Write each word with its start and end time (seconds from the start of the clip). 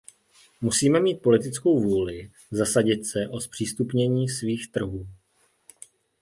Musíme 0.61 0.99
mít 0.99 1.21
politickou 1.21 1.79
vůli 1.83 2.31
zasadit 2.51 3.05
se 3.05 3.27
o 3.27 3.39
zpřístupnění 3.39 4.29
svých 4.29 4.71
trhů. 4.71 5.07